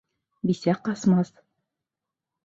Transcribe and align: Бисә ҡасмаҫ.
Бисә 0.51 0.73
ҡасмаҫ. 0.87 1.29